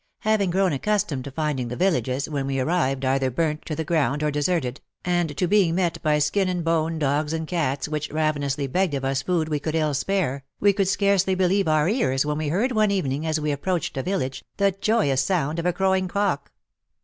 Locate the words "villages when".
1.75-2.47